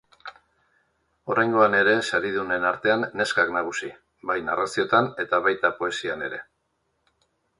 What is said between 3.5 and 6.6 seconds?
nagusi, bai narrazioetan eta baita poesian ere.